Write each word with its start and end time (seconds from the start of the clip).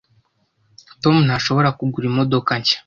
Tom 1.01 1.15
ntashobora 1.27 1.69
kugura 1.77 2.05
imodoka 2.11 2.51
nshya. 2.59 2.77